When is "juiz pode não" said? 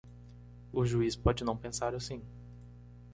0.83-1.55